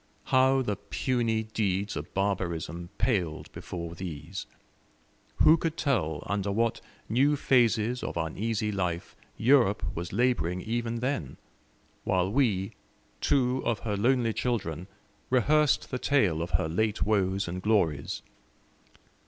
How 0.33 0.63
the 0.63 0.77
puny 0.77 1.43
deeds 1.43 1.95
of 1.95 2.11
barbarism 2.15 2.89
paled 2.97 3.51
before 3.51 3.93
these! 3.93 4.47
Who 5.43 5.57
could 5.57 5.77
tell 5.77 6.23
under 6.25 6.51
what 6.51 6.81
new 7.07 7.35
phases 7.35 8.01
of 8.01 8.17
uneasy 8.17 8.71
life 8.71 9.15
Europe 9.37 9.83
was 9.93 10.11
labouring 10.11 10.59
even 10.61 11.01
then, 11.01 11.37
while 12.03 12.31
we, 12.31 12.71
two 13.21 13.61
of 13.63 13.81
her 13.81 13.95
lonely 13.95 14.33
children, 14.33 14.87
rehearsed 15.29 15.91
the 15.91 15.99
tale 15.99 16.41
of 16.41 16.49
her 16.57 16.67
late 16.67 17.03
woes 17.03 17.47
and 17.47 17.61
glories? 17.61 18.23